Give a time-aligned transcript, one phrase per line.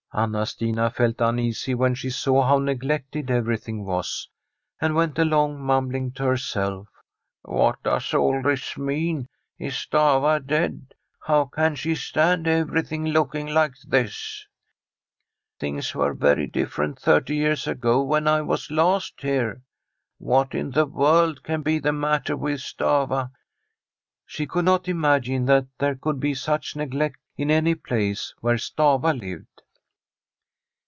[0.13, 4.27] Anna Stina felt uneasy when she saw how neg lected everything was,
[4.81, 6.89] and went along mumbling to herself:
[7.19, 9.29] * What does all this mean?
[9.57, 10.95] Is Stafva dead?
[11.25, 14.45] How can she stand everything looking like this?
[15.61, 19.61] Things were very different thirty years ago, when I was last here.
[20.17, 23.31] What in the world can be the matter with Stafva?'
[24.25, 29.17] She could not imagine that there could be such neglect in any place where Stafva
[29.17, 29.45] lived.